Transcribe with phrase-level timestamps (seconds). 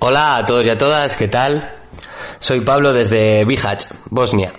[0.00, 1.74] Hola a todos y a todas, ¿qué tal?
[2.38, 4.52] Soy Pablo desde Bihać, Bosnia.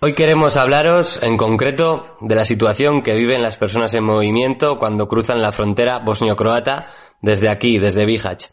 [0.00, 5.08] Hoy queremos hablaros en concreto de la situación que viven las personas en movimiento cuando
[5.08, 6.86] cruzan la frontera bosnio-croata
[7.20, 8.50] desde aquí, desde Bihać.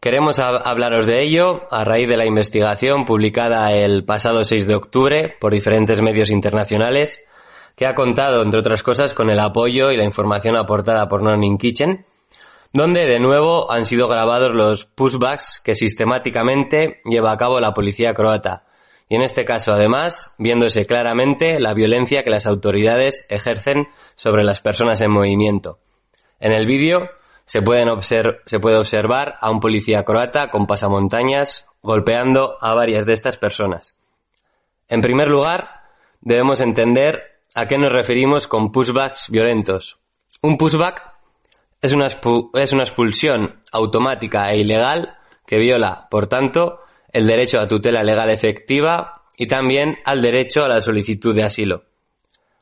[0.00, 5.36] Queremos hablaros de ello a raíz de la investigación publicada el pasado 6 de octubre
[5.40, 7.20] por diferentes medios internacionales
[7.76, 11.56] que ha contado, entre otras cosas, con el apoyo y la información aportada por Non
[11.56, 12.04] Kitchen,
[12.72, 18.12] donde de nuevo han sido grabados los pushbacks que sistemáticamente lleva a cabo la policía
[18.12, 18.64] croata.
[19.08, 24.60] Y en este caso, además, viéndose claramente la violencia que las autoridades ejercen sobre las
[24.60, 25.78] personas en movimiento.
[26.40, 27.08] En el vídeo
[27.46, 27.86] se, puede
[28.76, 33.96] observar a un policía croata con pasamontañas golpeando a varias de estas personas.
[34.88, 35.82] En primer lugar,
[36.20, 39.98] debemos entender a qué nos referimos con pushbacks violentos.
[40.42, 41.14] Un pushback
[41.80, 46.80] es una, es una expulsión automática e ilegal que viola, por tanto,
[47.12, 51.84] el derecho a tutela legal efectiva y también al derecho a la solicitud de asilo.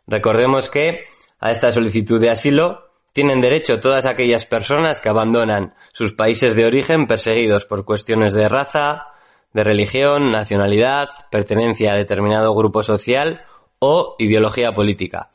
[0.07, 1.05] Recordemos que
[1.41, 6.67] a esta solicitud de asilo tienen derecho todas aquellas personas que abandonan sus países de
[6.67, 9.07] origen perseguidos por cuestiones de raza,
[9.55, 13.45] de religión, nacionalidad, pertenencia a determinado grupo social
[13.79, 15.31] o ideología política.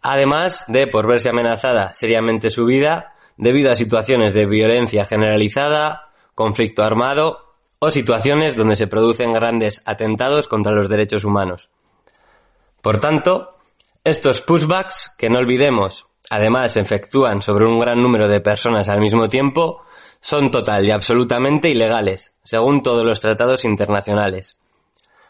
[0.00, 6.84] Además de por verse amenazada seriamente su vida debido a situaciones de violencia generalizada, conflicto
[6.84, 7.43] armado
[7.90, 11.70] situaciones donde se producen grandes atentados contra los derechos humanos.
[12.80, 13.56] Por tanto,
[14.04, 19.00] estos pushbacks, que no olvidemos, además se efectúan sobre un gran número de personas al
[19.00, 19.82] mismo tiempo,
[20.20, 24.56] son total y absolutamente ilegales, según todos los tratados internacionales.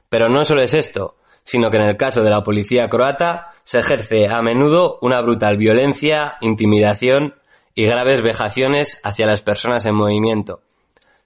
[0.08, 3.78] Pero no solo es esto, sino que en el caso de la policía croata se
[3.78, 7.34] ejerce a menudo una brutal violencia, intimidación
[7.74, 10.62] y graves vejaciones hacia las personas en movimiento.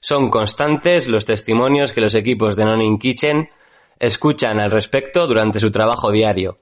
[0.01, 3.51] Son constantes los testimonios que los equipos de Non Kitchen
[3.99, 6.59] escuchan al respecto durante su trabajo diario.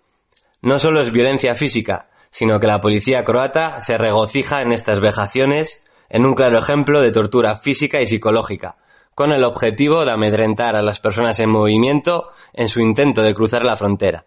[0.62, 5.80] No solo es violencia física, sino que la policía croata se regocija en estas vejaciones
[6.08, 8.76] en un claro ejemplo de tortura física y psicológica,
[9.14, 13.64] con el objetivo de amedrentar a las personas en movimiento en su intento de cruzar
[13.64, 14.26] la frontera.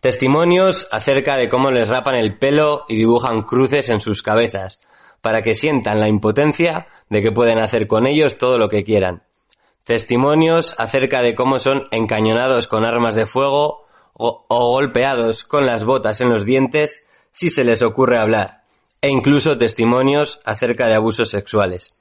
[0.00, 4.80] Testimonios acerca de cómo les rapan el pelo y dibujan cruces en sus cabezas,
[5.22, 9.22] para que sientan la impotencia de que pueden hacer con ellos todo lo que quieran.
[9.84, 16.20] Testimonios acerca de cómo son encañonados con armas de fuego o, golpeados con las botas
[16.20, 18.64] en los dientes si se les ocurre hablar,
[19.00, 21.94] e incluso testimonios acerca de abusos sexuales.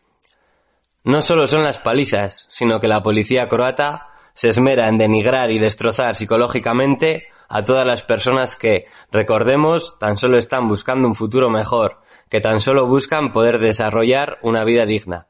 [1.04, 5.60] No solo son las palizas, sino que la policía croata se esmera en denigrar y
[5.60, 12.01] destrozar psicológicamente a todas las personas que, recordemos, tan solo están buscando un futuro mejor,
[12.32, 15.28] que tan solo buscan poder desarrollar una vida digna.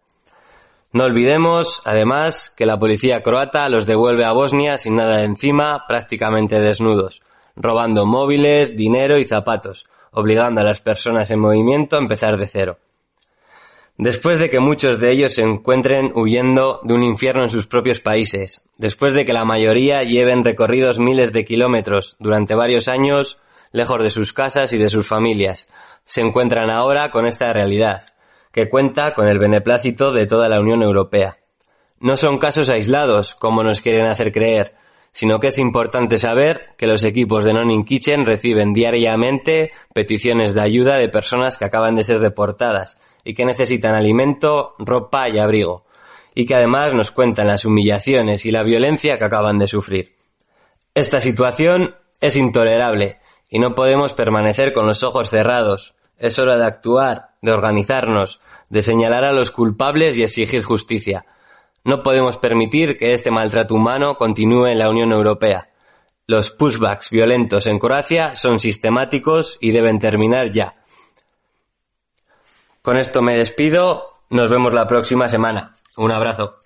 [0.93, 6.61] No olvidemos, además, que la policía croata los devuelve a Bosnia sin nada encima, prácticamente
[6.61, 7.23] desnudos,
[7.55, 12.77] robando móviles, dinero y zapatos, obligando a las personas en movimiento a empezar de cero.
[13.97, 17.99] Después de que muchos de ellos se encuentren huyendo de un infierno en sus propios
[17.99, 24.01] países, después de que la mayoría lleven recorridos miles de kilómetros durante varios años lejos
[24.01, 25.69] de sus casas y de sus familias,
[26.03, 28.03] se encuentran ahora con esta realidad,
[28.51, 31.37] que cuenta con el beneplácito de toda la Unión Europea.
[31.99, 34.75] No son casos aislados, como nos quieren hacer creer,
[35.11, 40.61] sino que es importante saber que los equipos de Non Kitchen reciben diariamente peticiones de
[40.61, 45.85] ayuda de personas que acaban de ser deportadas, y que necesitan alimento, ropa y abrigo,
[46.33, 50.15] y que además nos cuentan las humillaciones y la violencia que acaban de sufrir.
[50.93, 53.19] Esta situación es intolerable
[53.51, 55.93] y no podemos permanecer con los ojos cerrados.
[56.17, 58.39] Es hora de actuar, de organizarnos,
[58.69, 61.25] de señalar a los culpables y exigir justicia.
[61.83, 65.69] No podemos permitir que este maltrato humano continúe en la Unión Europea.
[66.27, 70.77] Los pushbacks violentos en Croacia son sistemáticos y deben terminar ya.
[72.81, 74.13] Con esto me despido.
[74.29, 75.75] Nos vemos la próxima semana.
[75.97, 76.60] Un abrazo.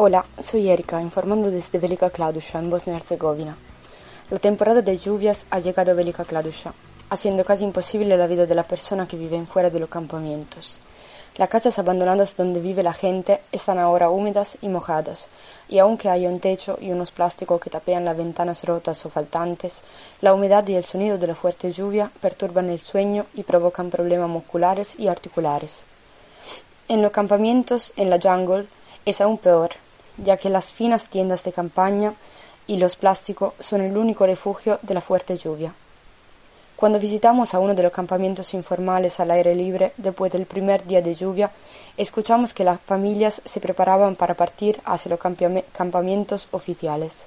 [0.00, 3.56] Hola, soy Erika, informando desde Velika Kladusha, en Bosnia y Herzegovina.
[4.30, 6.72] La temporada de lluvias ha llegado a Velika Kladusha,
[7.10, 10.78] haciendo casi imposible la vida de la persona que vive fuera de los campamentos.
[11.36, 15.26] Las casas abandonadas donde vive la gente están ahora húmedas y mojadas,
[15.68, 19.82] y aunque hay un techo y unos plásticos que tapean las ventanas rotas o faltantes,
[20.20, 24.30] la humedad y el sonido de la fuerte lluvia perturban el sueño y provocan problemas
[24.30, 25.86] musculares y articulares.
[26.86, 28.68] En los campamentos, en la jungle,
[29.04, 29.70] es aún peor,
[30.24, 32.14] ya que las finas tiendas de campaña
[32.66, 35.74] y los plásticos son el único refugio de la fuerte lluvia.
[36.76, 41.02] Cuando visitamos a uno de los campamentos informales al aire libre después del primer día
[41.02, 41.50] de lluvia,
[41.96, 45.18] escuchamos que las familias se preparaban para partir hacia los
[45.72, 47.26] campamentos oficiales.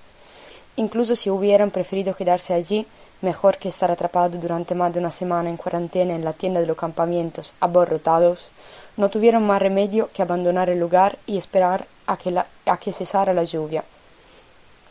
[0.78, 2.88] Incluso si hubieran preferido quedarse allí,
[3.20, 6.68] mejor que estar atrapados durante más de una semana en cuarentena en la tienda de
[6.68, 8.52] los campamentos aborrotados,
[8.96, 12.36] no tuvieron más remedio que abandonar el lugar y esperar a que,
[12.66, 13.84] a que cesara la lluvia.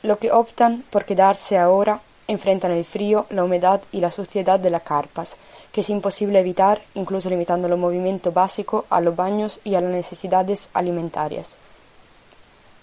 [0.02, 4.70] Lo que optan por quedarse ahora enfrentan el frío, la humedad y la suciedad de
[4.70, 5.36] las carpas,
[5.72, 9.90] que es imposible evitar, incluso limitando el movimiento básico a los baños y a las
[9.90, 11.56] necesidades alimentarias.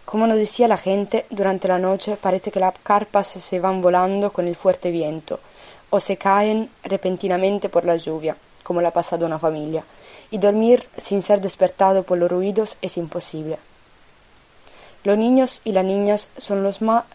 [0.06, 4.32] Como nos decía la gente, durante la noche parece que las carpas se van volando
[4.32, 5.40] con el fuerte viento,
[5.90, 9.84] o se caen repentinamente por la lluvia, como le ha pasado una familia,
[10.30, 13.60] y dormir sin ser despertado por los ruidos es imposible.
[15.08, 17.06] Los niños y las niñas son los más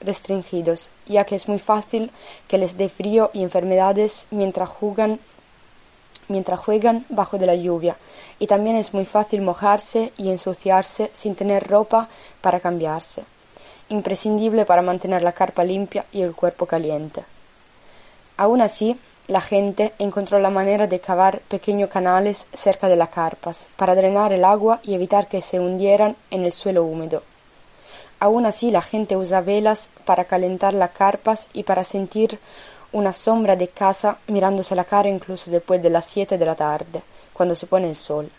[0.00, 2.10] restringidos, ya que es muy fácil
[2.48, 5.20] que les dé frío y enfermedades mientras juegan,
[6.26, 7.96] mientras juegan bajo de la lluvia,
[8.40, 12.08] y también es muy fácil mojarse y ensuciarse sin tener ropa
[12.40, 13.22] para cambiarse,
[13.88, 17.22] imprescindible para mantener la carpa limpia y el cuerpo caliente.
[18.36, 18.98] Aún así,
[19.28, 24.32] la gente encontró la manera de cavar pequeños canales cerca de las carpas para drenar
[24.32, 27.22] el agua y evitar que se hundieran en el suelo húmedo.
[28.20, 32.38] Aún así, la gente usa velas para calentar las carpas y para sentir
[32.90, 37.02] una sombra de casa mirándose la cara incluso después de las siete de la tarde,
[37.34, 38.30] cuando se pone el sol.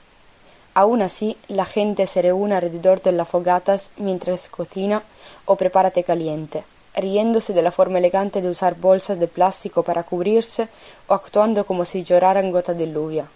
[0.73, 5.03] Aún así, la gente se reúne alrededor de las fogatas mientras cocina
[5.45, 6.63] o prepara té caliente,
[6.99, 10.67] riéndose de la forma elegante de usar bolsas de plástico para cubrirse
[11.07, 13.27] o actuando como si lloraran gotas de lluvia.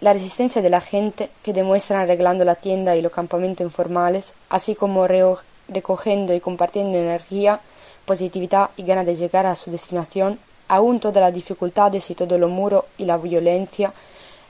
[0.00, 4.74] La resistencia de la gente que demuestran arreglando la tienda y los campamentos informales, así
[4.74, 7.60] como recogiendo y compartiendo energía,
[8.04, 10.38] positividad y ganas de llegar a su destinación,
[10.68, 13.92] aún todas las dificultades y todo lo muro y la violencia,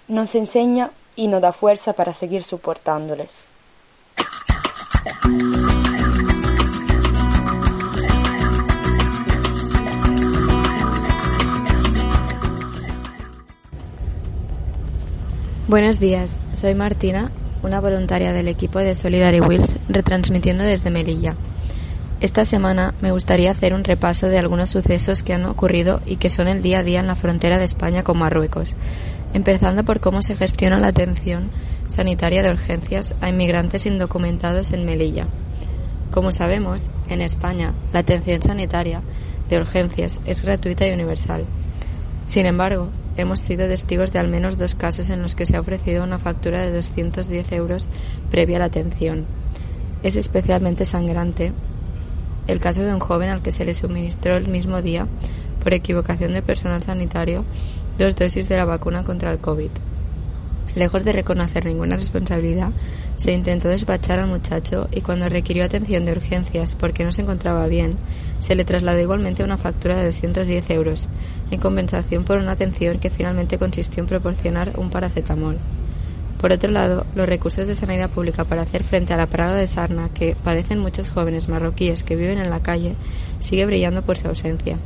[0.08, 3.44] nos enseña y nos da fuerza para seguir soportándoles.
[15.68, 17.30] Buenos días, soy Martina,
[17.62, 21.36] una voluntaria del equipo de Solidary Wheels, retransmitiendo desde Melilla.
[22.22, 26.30] Esta semana me gustaría hacer un repaso de algunos sucesos que han ocurrido y que
[26.30, 28.72] son el día a día en la frontera de España con Marruecos,
[29.34, 31.50] empezando por cómo se gestiona la atención
[31.86, 35.26] sanitaria de urgencias a inmigrantes indocumentados en Melilla.
[36.10, 39.02] Como sabemos, en España la atención sanitaria
[39.50, 41.44] de urgencias es gratuita y universal.
[42.24, 42.88] Sin embargo,
[43.20, 46.18] hemos sido testigos de al menos dos casos en los que se ha ofrecido una
[46.18, 47.88] factura de 210 euros
[48.30, 49.26] previa a la atención.
[50.02, 51.52] Es especialmente sangrante
[52.46, 55.06] el caso de un joven al que se le suministró el mismo día,
[55.62, 57.44] por equivocación de personal sanitario,
[57.98, 59.70] dos dosis de la vacuna contra el COVID.
[60.78, 62.70] Lejos de reconocer ninguna responsabilidad,
[63.16, 67.66] se intentó despachar al muchacho y cuando requirió atención de urgencias porque no se encontraba
[67.66, 67.96] bien,
[68.38, 71.08] se le trasladó igualmente una factura de 210 euros,
[71.50, 75.58] en compensación por una atención que finalmente consistió en proporcionar un paracetamol.
[76.40, 79.66] Por otro lado, los recursos de sanidad pública para hacer frente a la praga de
[79.66, 82.94] sarna que padecen muchos jóvenes marroquíes que viven en la calle
[83.40, 84.78] sigue brillando por su ausencia.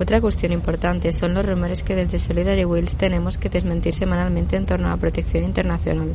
[0.00, 4.66] Otra cuestión importante son los rumores que desde Solidary Wheels tenemos que desmentir semanalmente en
[4.66, 6.14] torno a la protección internacional.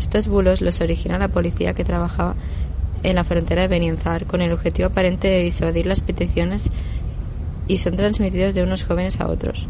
[0.00, 2.34] Estos bulos los origina la policía que trabajaba
[3.04, 6.70] en la frontera de Benienzar con el objetivo aparente de disuadir las peticiones
[7.68, 9.68] y son transmitidos de unos jóvenes a otros.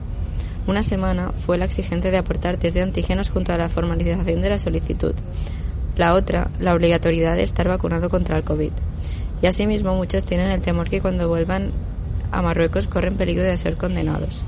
[0.66, 4.48] Una semana fue la exigente de aportar test de antígenos junto a la formalización de
[4.48, 5.14] la solicitud.
[5.98, 8.72] La otra, la obligatoriedad de estar vacunado contra el COVID.
[9.42, 11.72] Y asimismo muchos tienen el temor que cuando vuelvan
[12.34, 14.44] a Marruecos corren peligro de ser condenados.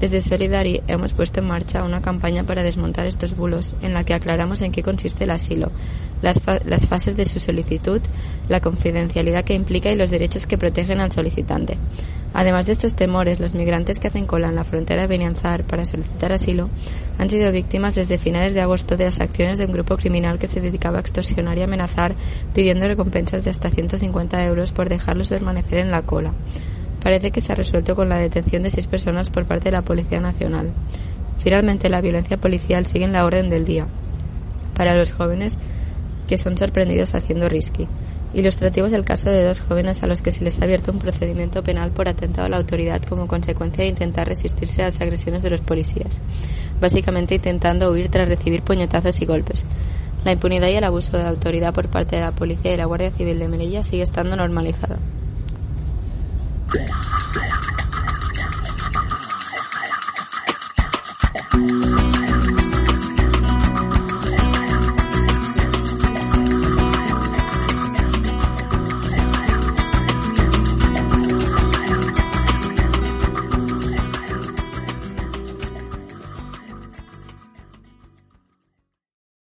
[0.00, 4.12] Desde Solidari hemos puesto en marcha una campaña para desmontar estos bulos en la que
[4.12, 5.72] aclaramos en qué consiste el asilo,
[6.20, 8.02] las, las, fases de su solicitud,
[8.50, 11.78] la confidencialidad que implica y los derechos que protegen al solicitante.
[12.34, 15.86] Además de estos temores, los migrantes que hacen cola en la frontera de Benianzar para
[15.86, 16.68] solicitar asilo
[17.16, 20.46] han sido víctimas desde finales de agosto de las acciones de un grupo criminal que
[20.46, 22.14] se dedicaba a extorsionar y amenazar
[22.52, 26.34] pidiendo recompensas de hasta 150 euros por dejarlos permanecer en la cola
[27.06, 29.82] parece que se ha resuelto con la detención de seis personas por parte de la
[29.82, 30.72] Policía Nacional.
[31.38, 33.86] Finalmente, la violencia policial sigue en la orden del día
[34.74, 35.56] para los jóvenes
[36.26, 37.86] que son sorprendidos haciendo risky.
[38.34, 40.98] Ilustrativo es el caso de dos jóvenes a los que se les ha abierto un
[40.98, 45.44] procedimiento penal por atentado a la autoridad como consecuencia de intentar resistirse a las agresiones
[45.44, 46.20] de los policías,
[46.80, 49.64] básicamente intentando huir tras recibir puñetazos y golpes.
[50.24, 53.12] La impunidad y el abuso de autoridad por parte de la policía y la Guardia
[53.12, 54.98] Civil de Melilla sigue estando normalizada.
[56.76, 56.90] Thank
[61.54, 61.95] you.